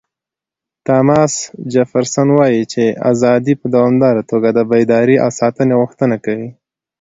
[0.87, 1.33] تاماس
[1.73, 6.49] جفرسن وایي چې ازادي په دوامداره توګه د بیدارۍ او ساتنې غوښتنه کوي.